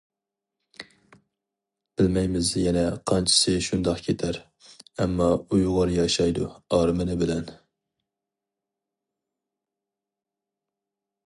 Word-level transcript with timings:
بىلمەيمىز 1.99 2.49
يەنە 2.61 2.85
قانچىسى 3.11 3.53
شۇنداق 3.67 4.01
كېتەر؟ 4.07 4.39
ئەمما 5.05 5.29
ئۇيغۇر 5.35 5.93
ياشايدۇ 5.99 6.49
ئارمىنى 6.79 7.21
بىلەن! 7.23 7.55